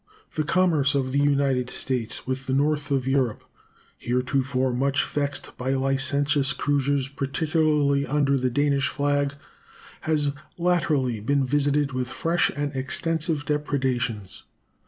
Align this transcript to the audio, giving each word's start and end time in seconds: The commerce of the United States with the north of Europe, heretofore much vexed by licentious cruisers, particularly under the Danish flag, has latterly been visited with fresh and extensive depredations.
The 0.33 0.43
commerce 0.43 0.95
of 0.95 1.11
the 1.11 1.19
United 1.19 1.69
States 1.69 2.25
with 2.25 2.47
the 2.47 2.53
north 2.55 2.89
of 2.89 3.05
Europe, 3.05 3.43
heretofore 3.99 4.73
much 4.73 5.05
vexed 5.05 5.55
by 5.59 5.75
licentious 5.75 6.53
cruisers, 6.53 7.07
particularly 7.07 8.07
under 8.07 8.35
the 8.39 8.49
Danish 8.49 8.87
flag, 8.87 9.35
has 10.09 10.31
latterly 10.57 11.19
been 11.19 11.45
visited 11.45 11.91
with 11.91 12.09
fresh 12.09 12.49
and 12.55 12.75
extensive 12.75 13.45
depredations. 13.45 14.41